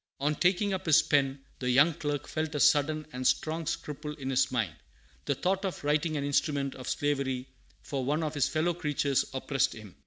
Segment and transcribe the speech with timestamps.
[0.27, 4.31] "]On taking up his pen, the young clerk felt a sudden and strong scruple in
[4.31, 4.73] his mind.
[5.25, 7.47] The thought of writing an instrument of slavery
[7.83, 9.93] for one of his fellow creatures oppressed him.